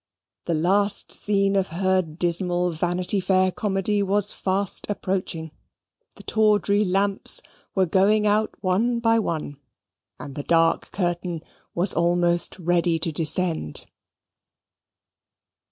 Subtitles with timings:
[0.45, 5.51] The last scene of her dismal Vanity Fair comedy was fast approaching;
[6.15, 7.39] the tawdry lamps
[7.75, 9.57] were going out one by one;
[10.19, 11.43] and the dark curtain
[11.75, 13.85] was almost ready to descend.